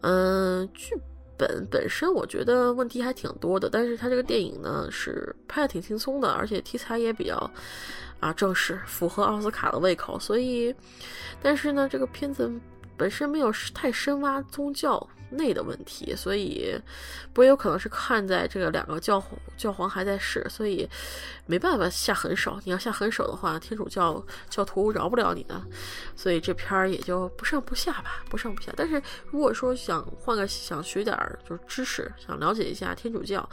[0.00, 1.00] 嗯，剧
[1.36, 7.50] 本本身我觉得问题还挺多的，但是他这个电影呢是拍的挺轻松的，而且题材也比较。
[8.18, 10.74] 啊，正式符合奥斯卡的胃口，所以，
[11.42, 12.50] 但是呢，这个片子
[12.96, 16.78] 本身没有太深挖宗教内的问题，所以
[17.32, 19.22] 不也有可能是看在这个两个教
[19.56, 20.88] 教皇还在世，所以
[21.46, 22.60] 没办法下狠手。
[22.64, 25.60] 你要下狠手的话，天主教教徒饶不了你的，
[26.14, 28.72] 所以这片儿也就不上不下吧，不上不下。
[28.76, 33.48] 但是如果说想换个想学点儿就是知识，想了解一下天主教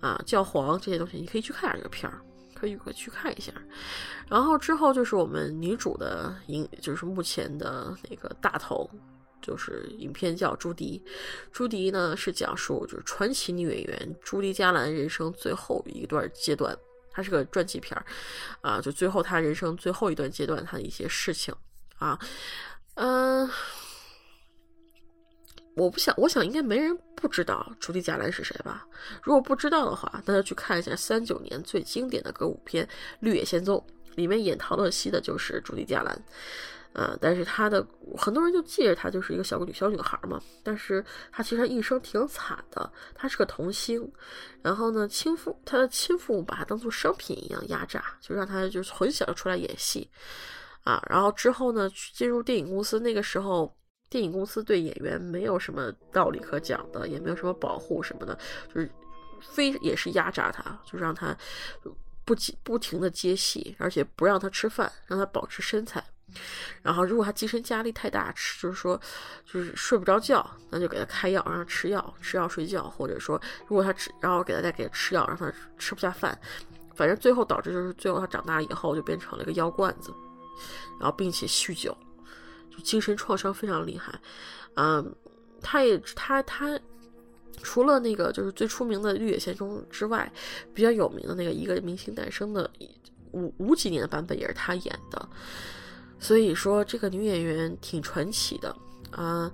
[0.00, 2.20] 啊教皇这些东西，你可以去看下这个片儿。
[2.60, 3.52] 可以去看一下，
[4.26, 8.90] 然后之后就是我们女主的影，就是目前的那个大头，
[9.42, 11.02] 就是影片叫《朱迪》。
[11.52, 16.76] 朱迪呢是讲述就是传奇女演员朱迪·加兰人生最后一段阶段，
[17.10, 18.04] 它是个传记片儿
[18.60, 21.54] 啊，就最后她人生最后一段阶段她的一些事情
[21.98, 22.18] 啊，
[22.94, 23.48] 嗯。
[25.76, 28.84] 我不想，我想应该没人不知道朱迪·加兰是谁吧？
[29.22, 32.84] 如果不知道的话，那就去看一下三九年最经典的歌舞片
[33.20, 33.78] 《绿野仙踪》，
[34.16, 36.20] 里面演陶乐西的就是朱迪·加兰。
[36.98, 44.10] 呃，但是她的很多人就记着她就是一个小女小女孩嘛，但是她其实一生挺惨的，她是个童星。
[44.62, 50.10] 然后呢，亲父她的亲父母把她当做商品一样压榨，就让她就是很小就出来演戏
[50.82, 51.00] 啊。
[51.08, 53.72] 然后之后呢，进入电影公司，那个时候。
[54.10, 58.34] 电影公司对演员没有什么道理可讲的，也没有什么保护什么的，
[58.74, 58.90] 就是
[59.42, 61.36] 非也是压榨他，就让他
[62.24, 66.02] 不不停的接戏，而且不让他吃饭，让他保持身材。
[66.82, 69.00] 然后如果他精神压力太大，吃就是说
[69.44, 76.38] 就是睡不着觉，那就给他开药，让他吃药，吃药睡觉，或者说如果他吃，然后给他再给他吃药，让他吃不下饭，
[76.94, 80.12] 反正最后导致就是最后他长大了以后就变成了一个药罐子，
[81.00, 81.96] 然后并且酗酒。
[82.70, 84.12] 就精神创伤非常厉害，
[84.74, 85.14] 嗯，
[85.62, 86.78] 他也他他
[87.62, 90.30] 除了那个就是最出名的《绿野仙踪》之外，
[90.72, 92.70] 比较有名的那个《一个明星诞生》的
[93.32, 95.28] 五五几年的版本也是他演的，
[96.18, 98.74] 所以说这个女演员挺传奇的
[99.10, 99.50] 啊，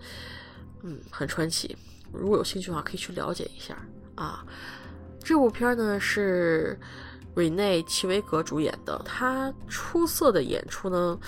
[0.83, 1.77] 嗯，很传奇。
[2.13, 3.77] 如果有兴趣的话，可以去了解一下
[4.15, 4.45] 啊。
[5.23, 6.79] 这部片呢是。
[7.37, 11.19] 瑞内·齐维格主演的，她出色的演出呢，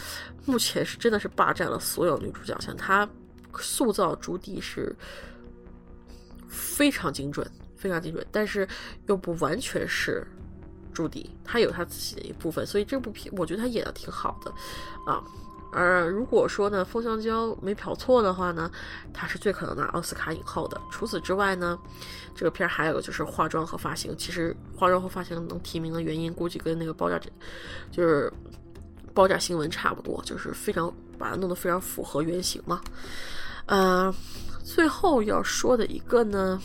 [0.45, 2.77] 目前是真的是霸占了所有女主奖项。
[2.77, 3.09] 她
[3.59, 4.95] 塑造朱迪是
[6.47, 7.45] 非常精准，
[7.77, 8.69] 非常精准，但是
[9.09, 10.25] 又不完全是
[10.97, 12.67] 朱迪，他有他自己的一部分。
[12.67, 14.51] 所以这部片，我觉得他演的挺好的
[15.05, 15.23] 啊。
[15.73, 18.71] 而如果说呢，风香蕉没瞟错的话呢，
[19.13, 20.81] 他是最可能拿奥斯卡影后的。
[20.91, 21.79] 除此之外呢，
[22.35, 24.17] 这个片还有就是化妆和发型。
[24.17, 27.21] 其实化妆和发型能提名的原因，估计跟那个爆炸，
[27.91, 28.33] 就是
[29.13, 32.81] 爆炸新闻差不多，就是非常把它弄得非常符合原型嘛。
[33.67, 34.15] 呃，
[34.65, 36.59] 最后要说的一个呢，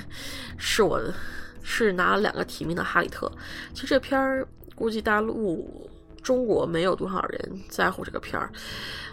[0.56, 1.02] 是我
[1.64, 3.26] 是拿了两个提名的《哈里特》。
[3.72, 4.46] 其实这片儿
[4.76, 5.90] 估计大陆、
[6.22, 8.52] 中国没有多少人在乎这个片儿，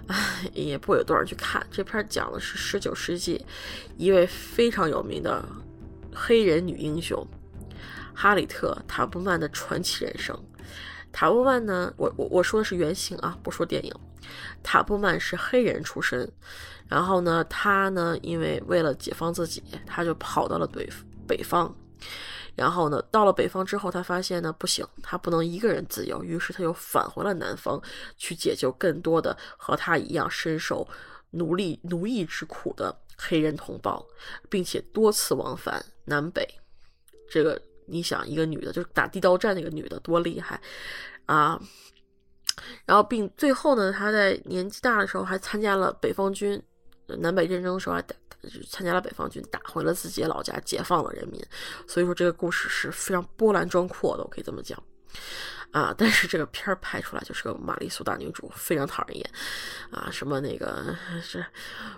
[0.07, 1.65] 唉，也不会有多少人去看。
[1.71, 3.43] 这片儿讲的是十九世纪
[3.97, 5.43] 一位非常有名的
[6.13, 7.25] 黑人女英雄
[8.13, 10.37] 哈里特·塔布曼的传奇人生。
[11.11, 13.93] 塔布曼呢，我我我说的是原型啊，不说电影。
[14.63, 16.31] 塔布曼是黑人出身，
[16.87, 20.89] 然后呢，他呢，因为为了解放自己，他就跑到了北
[21.27, 21.73] 北方。
[22.55, 27.81] 然后呢，到了北方之后，他发现呢不行，他不能一个人自由，于是他又返回了南方，
[28.17, 30.87] 去解救更多的和他一样深受
[31.31, 34.05] 奴隶奴役之苦的黑人同胞，
[34.49, 36.47] 并且多次往返南北。
[37.29, 40.61] 这个你想，一个女的，就是打地道战那个女的多厉害
[41.25, 41.59] 啊！
[42.85, 46.61] 然后并最后呢，他在年纪大的时候还参加了北方军。
[47.19, 48.15] 南北战争的时候，还打
[48.67, 51.39] 参加了北方军，打回了自己的老家，解放了人民。
[51.87, 54.81] 所以说，这个故事是非常波澜壮阔的，我可以这么讲
[55.71, 55.93] 啊。
[55.97, 59.29] 但是这个片儿拍出来就是个玛丽苏大女主，非常讨人厌
[59.91, 60.09] 啊。
[60.11, 61.45] 什么那个是，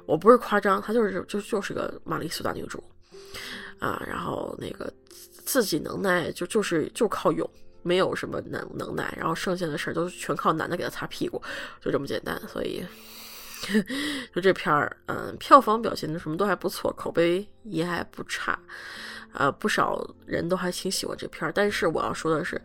[0.05, 2.83] 我不是夸张，她就是就就是个玛丽苏大女主
[3.79, 4.03] 啊。
[4.05, 4.91] 然后那个
[5.45, 7.49] 自己能耐就就是就靠勇，
[7.81, 11.41] 没有什么能能耐，然后剩下的事儿都全靠男的给她擦屁股，
[11.81, 12.41] 就这么简单。
[12.47, 12.85] 所以。
[14.33, 18.57] 就这片儿，嗯，票房表现的什么都还不错，口碑也还不差，
[19.33, 21.51] 呃，不少人都还挺喜欢这片儿。
[21.53, 22.61] 但是我要说的是，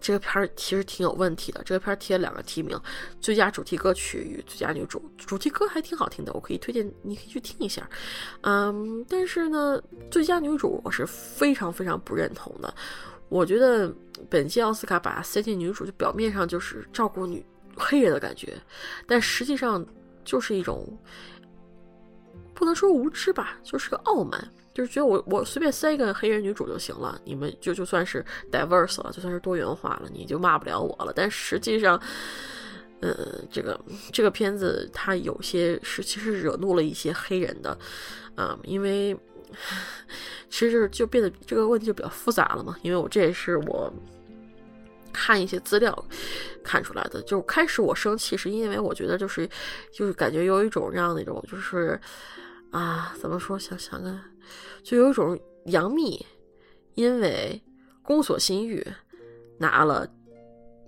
[0.00, 1.62] 这个片儿其实挺有问题的。
[1.64, 2.78] 这个片儿提了两个提名，
[3.20, 7.88] 最佳主题歌曲与最佳女主，主题歌还挺好听的，我可以推荐，你可以去听一下。
[8.40, 12.74] 嗯，但是呢，最佳女主我是非常非常不认同的。
[13.28, 13.90] 我觉得
[14.28, 17.44] 本届奥斯卡把塞进女主，就表面上就是照顾女。
[17.76, 18.56] 黑人的感觉，
[19.06, 19.84] 但实际上
[20.24, 20.86] 就是一种
[22.54, 31.12] 不能说无知吧，就是个傲慢，就是觉得我我随便塞一个黑人女主就行了，你们就就算是 diverse 了，就算是多元化了，你就骂不了我了。
[31.14, 32.00] 但实际上，
[33.00, 33.14] 嗯，
[33.50, 33.80] 这个
[34.12, 37.76] 这个片子它有些是其实惹怒了一些黑人的，
[38.36, 39.16] 啊，因为
[40.48, 42.76] 其实就变得这个问题就比较复杂了嘛。
[42.82, 43.92] 因为我这也是我。
[45.12, 45.92] 看一些资料
[46.64, 49.48] 看出来的，就开始我生气是因为我觉得就是
[49.92, 52.00] 就是感觉有一种这样的一种就是
[52.70, 54.20] 啊怎么说想想看，
[54.82, 56.24] 就有一种杨幂
[56.94, 57.62] 因为
[58.02, 58.86] 宫锁心玉
[59.58, 60.08] 拿了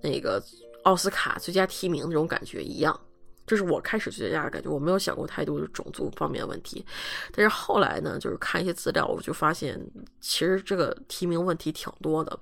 [0.02, 0.42] 那个
[0.82, 2.98] 奥斯卡最佳提名那种感觉一样，
[3.46, 6.84] 这是我开始最佳的感觉，我没有想过太多的种族方面问题，
[7.32, 9.80] 但是后来呢，就是看一些资料，我就发现
[10.20, 12.38] 其实这个提名问题挺多的。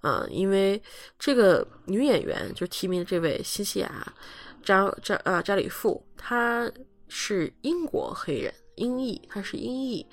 [0.00, 0.80] 啊，因为
[1.18, 4.14] 这个女演员就提名这位西西娅
[4.62, 6.70] 扎扎啊扎里富，她
[7.08, 10.06] 是英国黑人，英裔，她是英裔。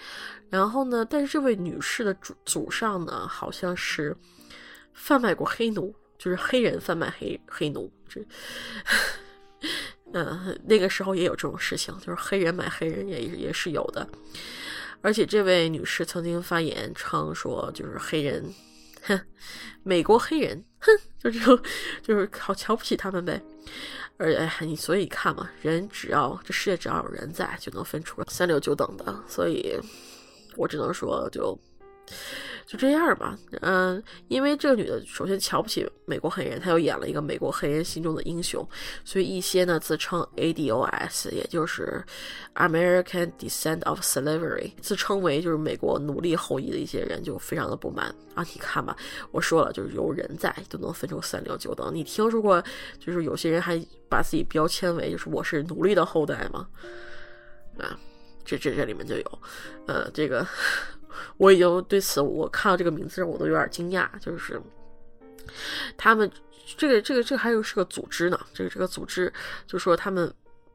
[0.50, 4.16] 然后呢，但是这位女士的祖祖上呢，好像是
[4.94, 7.92] 贩卖过黑奴，就是黑人贩卖黑黑奴。
[8.08, 8.22] 这，
[10.14, 14.08] 嗯，那个时候也有这种事情，就是黑人买黑人也也是有的。
[15.02, 18.44] 而且这位女士曾经发言称说，就是黑人。
[19.04, 19.20] 哼，
[19.84, 21.60] 美国黑人，哼，就这种，
[22.02, 23.42] 就是好瞧不起他们呗。
[24.18, 29.24] 而哎，你所以看嘛，人只要这世界只要有人在，就能分出三六九等的。
[29.28, 29.80] 所以
[30.56, 31.58] 我只能说，就
[32.66, 38.66] 就这样吧，嗯，因为这个女的首先瞧不起美国黑人，她又演了一个美国黑人心中的英雄，
[39.04, 42.02] 所以一些呢自称 ADOS，也就是
[42.56, 48.46] American Descent of Slavery，自称为就是美国奴隶后裔的一些人就非常的不满啊！
[48.54, 48.96] 你看吧，
[49.32, 51.94] 我说了，就是有人在都能分出三六九等。
[51.94, 52.64] 你听说过
[53.00, 56.66] 就是有些人还把自己标签为就是我是奴隶的后代吗？
[57.78, 58.00] 啊，
[58.46, 59.40] 这这这里面就有，
[59.88, 60.48] 呃，这个。
[61.38, 64.62] 我已经对此，我看到这个名字我都有点惊讶，就是
[65.98, 66.30] 他们
[66.78, 69.32] 这个这个这个还有是个组织呢，这个这个组织
[69.68, 70.32] 就说他们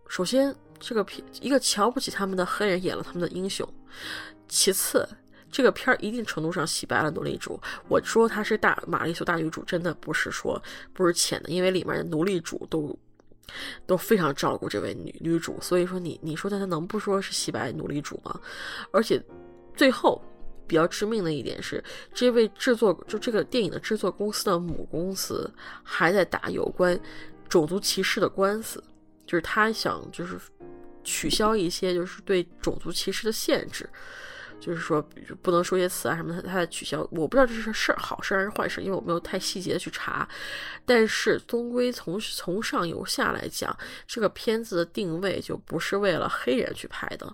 [0.09, 3.67] 首先这个片一个瞧不起他们的黑人演了他们的英雄，
[4.49, 5.09] 其次
[5.51, 7.59] 这个片儿一定程度上洗白了奴隶主。
[7.89, 12.95] 我说她是大玛丽苏大女主，真的不是说不是浅的，因为里面的奴隶主都
[13.87, 18.39] 都非常照顾这位女女主，所以说你你说他能不说是洗白奴隶主吗？
[18.91, 19.23] 而且。
[19.77, 20.21] 最后，
[20.67, 21.83] 比较致命的一点是，
[22.15, 25.49] 这位制作就这个电影的制作公司的母公司
[25.85, 26.99] 还在打有关
[27.49, 28.83] 种族歧视的官司，
[29.27, 30.37] 就是他想就是
[31.05, 33.89] 取消一些就是对种族歧视的限制，
[34.59, 35.01] 就是说
[35.43, 37.07] 不能说些词啊什么的，他在取消。
[37.13, 40.29] 我不知道这是事儿好事还是坏事，因为我没有太细节的去查。
[40.85, 43.77] 但是终归从从上游下来讲，
[44.07, 47.33] 这个片子的定位就不是为了黑人去拍的。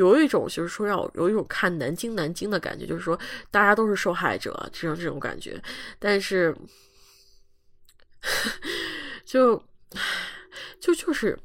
[0.00, 3.18] 有一种就是说让我有一种看南京南京的感觉，就是说
[3.50, 5.62] 大家都是受害者这种这种感觉。
[5.98, 6.56] 但是，
[9.26, 9.62] 就
[10.80, 11.38] 就就是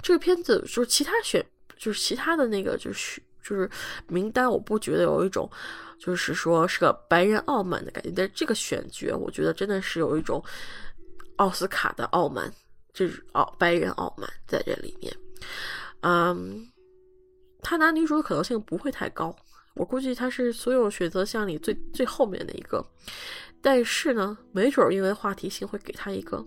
[0.00, 1.44] 这个片子，就是其他选，
[1.76, 3.70] 就是其他的那个，就是就是
[4.08, 5.46] 名单，我不觉得有一种
[5.98, 8.10] 就是说是个白人傲慢的感觉。
[8.16, 10.42] 但是这个选角，我觉得真的是有一种
[11.36, 12.50] 奥斯卡的傲慢，
[12.94, 15.14] 就是傲白人傲慢在这里面。
[16.00, 16.66] 嗯。
[17.64, 19.34] 他拿女主的可能性不会太高，
[19.74, 22.84] 我估计他是所有选择项里最最后面的一个。
[23.60, 26.44] 但是呢，没准因为话题性会给他一个，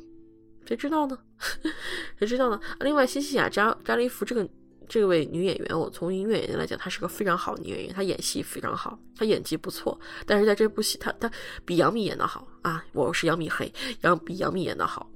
[0.68, 1.18] 谁知道呢？
[2.20, 2.60] 谁知道呢？
[2.82, 4.48] 另外，西西亚扎扎利夫这个
[4.88, 10.00] 这位女演员，我从音乐演员来讲，她是个非常好的女演员，她演戏非常好，她演技不错。
[10.28, 11.30] 但是在这部戏，她她
[11.66, 12.86] 比杨幂演的好啊！
[12.94, 15.10] 我是杨幂黑，杨比杨幂演的好。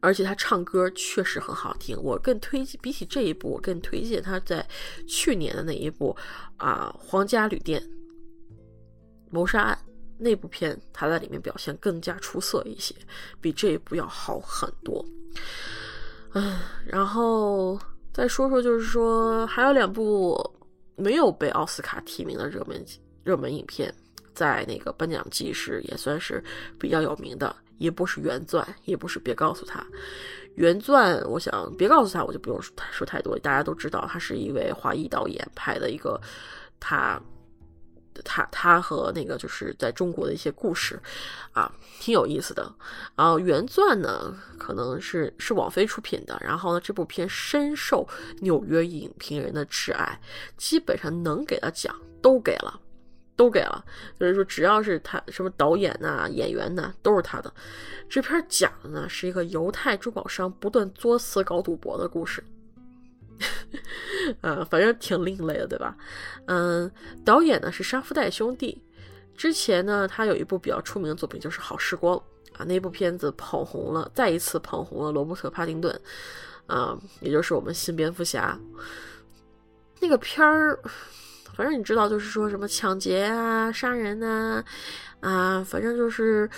[0.00, 4.66] 而且他唱歌确实很好听，我更推荐比起这一部，我更推荐他在
[5.06, 6.16] 去年的那一部
[6.56, 7.82] 啊《皇家旅店
[9.30, 9.78] 谋杀案》
[10.18, 12.94] 那部片，他在里面表现更加出色一些，
[13.40, 15.04] 比这一部要好很多。
[16.34, 17.78] 嗯，然后
[18.12, 20.38] 再说说，就是说还有两部
[20.96, 22.84] 没有被奥斯卡提名的热门
[23.22, 23.94] 热门影片，
[24.38, 26.40] 在那个颁奖季时也算是
[26.78, 27.54] 比较有名的。
[27.78, 29.84] 一部是原钻，一部是别告诉他。
[30.54, 36.20] 原钻，我想别告诉他，我就不用说太说太多，大家都知道，他是一位华裔导演拍的一个，
[36.80, 37.20] 他，
[38.24, 41.00] 他他和那个就是在中国的一些故事，
[41.52, 41.70] 啊，
[42.00, 42.68] 挺有意思的。
[43.14, 48.04] 啊原钻呢，可能是是网飞出品的，然后呢，这部片深受
[48.40, 50.20] 纽约影评人的挚爱，
[50.56, 52.80] 基本上能给的奖都给了。
[53.38, 53.84] 都给了，
[54.18, 57.54] 就是说，只要是他什么导演呐、演员呐，都是他的。
[58.08, 62.42] 这片讲的呢是一个犹太珠宝商不断作死搞赌博的故事，
[64.42, 65.96] 呃，反正挺另类的，对吧？
[66.46, 66.90] 嗯，
[67.24, 68.82] 导演呢是沙夫代兄弟，
[69.36, 72.16] 之前呢他有一部比较出名的作品就是《好时光》
[72.58, 75.96] 啊，那部片子捧红了，再一次捧红了罗伯特·帕丁顿，
[76.66, 78.58] 啊，也就是我们新蝙蝠侠。
[80.00, 80.80] 那个片儿。
[81.58, 84.64] 反正你知道，就是说什么抢劫啊、杀人呐，
[85.18, 86.48] 啊，反正就是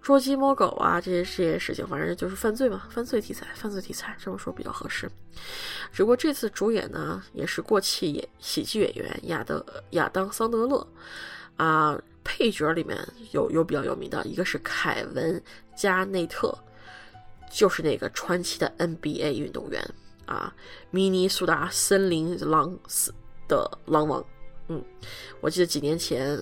[0.00, 5.10] 捉鸡摸狗啊，这些这些事情，反正就是犯罪嘛，犯罪题材，犯罪题材这么说比较合适。
[5.92, 10.86] 只不过这次主演呢，也是过气演喜剧演员亚德亚当桑德勒
[11.56, 12.96] 啊，配角里面
[13.32, 15.42] 有有比较有名的一个是凯文
[15.74, 16.56] 加内特，
[17.50, 19.84] 就是那个传奇的 NBA 运动员
[20.26, 20.54] 啊，
[20.92, 23.12] 明尼苏达森林狼死
[23.48, 24.24] 的狼王。
[24.68, 24.82] 嗯，
[25.40, 26.38] 我记得几年前，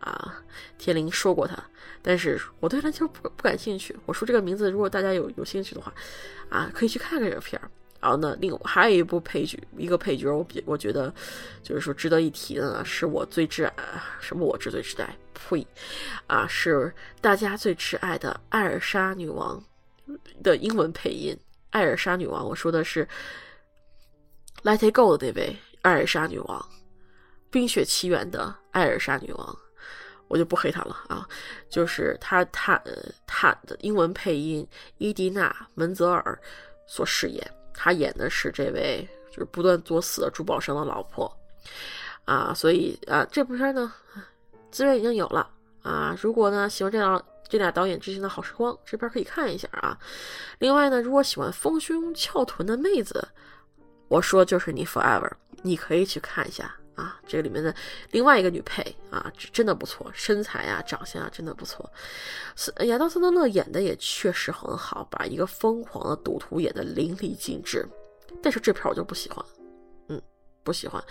[0.00, 0.42] 啊，
[0.78, 1.56] 天灵说过他，
[2.02, 3.96] 但是我对篮球不不感兴趣。
[4.06, 5.92] 我说这个名字，如果大家有有兴趣的话，
[6.48, 7.70] 啊，可以去看看这个片儿。
[8.00, 11.14] 然后呢，另还有一部配角，一个配角，我比我觉得
[11.62, 13.72] 就是说值得一提的呢，是我最挚爱
[14.20, 14.44] 什么？
[14.44, 15.64] 我最挚爱，呸，
[16.26, 19.62] 啊，是大家最挚爱的艾尔莎女王
[20.42, 21.38] 的英文配音。
[21.70, 23.06] 艾尔莎女王，我说的是
[24.64, 26.60] 《Let It Go》的那位艾尔莎女王。
[27.52, 29.58] 《冰雪奇缘》的艾尔莎女王，
[30.26, 31.28] 我就不黑她了啊，
[31.68, 32.80] 就是她，她，
[33.26, 36.36] 她的英文配音伊迪娜·门泽尔
[36.86, 41.30] 所饰演，她演的是这位就是不断作死的珠宝商的老婆
[42.24, 43.92] 啊，所以啊，这部片呢
[44.70, 45.46] 资源已经有了
[45.82, 49.98] 啊，如果呢喜欢这俩这俩导演之前的好时光，这边可以看一下啊。
[50.58, 53.28] 另外呢，如果喜欢丰胸翘臀的妹子，
[54.08, 55.30] 我说就是你 Forever，
[55.60, 56.74] 你可以去看一下。
[56.94, 57.74] 啊，这个里面的
[58.10, 61.90] 另外一个女配啊，真的不错，身材啊，长相啊，真的不错。
[62.54, 67.86] 斯亚当·斯德勒演的也确实很好，把一个疯狂的赌徒演得淋漓尽致。
[68.42, 69.44] 但是这片我就不喜欢，
[70.08, 70.20] 嗯，
[70.62, 71.02] 不喜欢，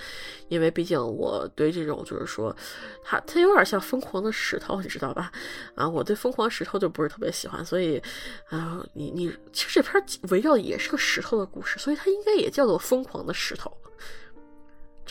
[0.49, 2.55] 因为毕竟我对这种就是说，
[3.03, 5.31] 他他有点像疯狂的石头，你知道吧？
[5.75, 8.01] 啊，我对疯狂石头就不是特别喜欢，所以
[8.49, 13.75] 啊，你你其实这片围绕的也是个石头的故事，所以它应该也叫做疯狂的石头。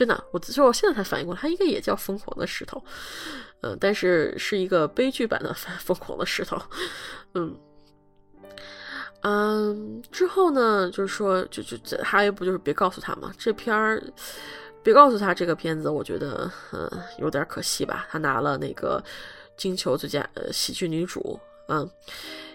[0.00, 2.78] 真的，我就我现在才反应过来，它应该也叫《疯狂的石头》，
[3.60, 6.56] 嗯，但是是一个悲剧版的 《疯狂的石头》，
[7.34, 7.54] 嗯，
[9.20, 14.02] 嗯，之后呢，就是说，就就还有一部就是别告诉他嘛，这片儿
[14.82, 19.04] 别告诉他这个片子，我觉得嗯有点可惜吧，他拿了那个
[19.58, 21.38] 金球最佳呃喜剧女主，
[21.68, 21.86] 嗯。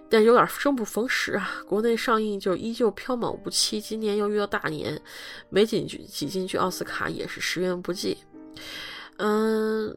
[0.09, 1.63] 但有点生不逢时啊！
[1.67, 5.01] 国内上映就依旧飘渺无期，今年又遇到大年，
[5.49, 8.17] 没挤进挤进去奥斯卡也是时运不济。
[9.17, 9.95] 嗯，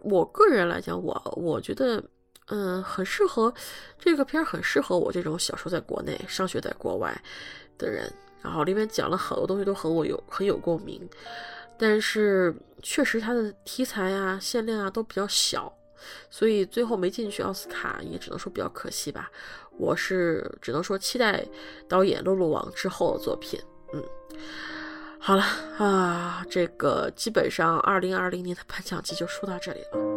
[0.00, 2.02] 我个人来讲，我我觉得，
[2.46, 3.52] 嗯，很适合
[3.98, 7.14] 这个片儿，很适合我这种小时候在国内、上学在国外
[7.76, 8.10] 的人
[8.40, 11.06] 然后里面讲了很多东西都和我有很有共鸣，
[11.76, 15.72] 但是确实它的题材啊、限量啊都比较小，
[16.30, 19.30] 所以最后没进去奥斯卡，也只能说比较可惜吧。
[19.72, 21.44] 我是只能说期待
[21.88, 23.60] 导演露露王之后的作品。
[23.92, 24.02] 嗯，
[25.18, 25.42] 好了
[25.78, 30.07] 啊，这个基本上二零二零年的颁奖季就说到这里了。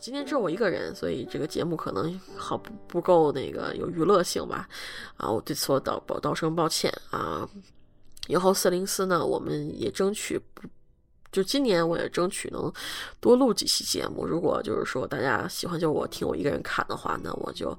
[0.00, 4.68] 今天只有我一个人，所以这个节目可能好不不够那个有娱乐性吧，
[5.16, 7.48] 啊，我对此我道道声抱歉啊。
[8.26, 10.62] 以后四零四呢，我们也争取不，
[11.32, 12.72] 就今年我也争取能
[13.20, 14.26] 多录几期节目。
[14.26, 17.76] 如果就是说大家喜欢就我听我一个人看的话，那我就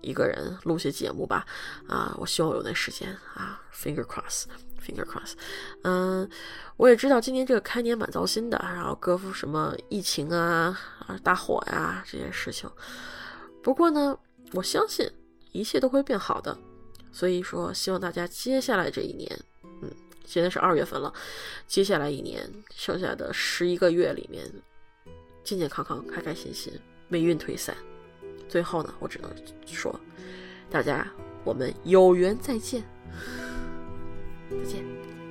[0.00, 1.44] 一个人录些节目吧。
[1.88, 4.44] 啊，我希望有那时间啊，finger cross。
[4.82, 5.34] Finger cross，
[5.82, 6.28] 嗯，
[6.76, 12.68] 我也知道今年这个开年蛮糟心的，然后各副什么疫情啊、啊大火呀这些事情。
[13.62, 14.18] 不过呢，
[14.52, 15.08] 我相信
[15.52, 16.58] 一切都会变好的。
[17.12, 19.38] 所以说，希望大家接下来这一年，
[19.82, 19.90] 嗯，
[20.24, 21.12] 现在是二月份了，
[21.66, 24.50] 接下来一年剩下的十一个月里面，
[25.44, 26.72] 健健康康、开开心心、
[27.08, 27.76] 霉运退散。
[28.48, 29.30] 最后呢，我只能
[29.66, 29.94] 说，
[30.70, 31.06] 大家
[31.44, 32.82] 我们有缘再见。
[34.58, 35.21] 再见。